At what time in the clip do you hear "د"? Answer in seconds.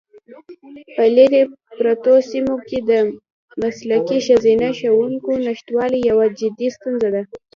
2.89-2.91